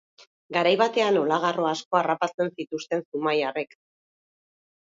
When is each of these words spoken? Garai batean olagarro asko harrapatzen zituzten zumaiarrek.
Garai 0.55 0.71
batean 0.81 1.19
olagarro 1.23 1.67
asko 1.73 1.99
harrapatzen 2.01 2.51
zituzten 2.63 3.07
zumaiarrek. 3.11 3.79